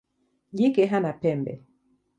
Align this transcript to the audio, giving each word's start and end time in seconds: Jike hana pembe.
Jike 0.57 0.85
hana 0.91 1.11
pembe. 1.21 1.53